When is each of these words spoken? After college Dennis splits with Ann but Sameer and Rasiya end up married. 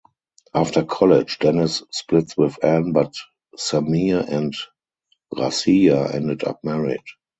After 0.55 0.83
college 0.83 1.37
Dennis 1.37 1.83
splits 1.91 2.35
with 2.35 2.57
Ann 2.65 2.91
but 2.91 3.13
Sameer 3.55 4.27
and 4.27 4.51
Rasiya 5.31 6.11
end 6.15 6.43
up 6.43 6.59
married. 6.63 7.03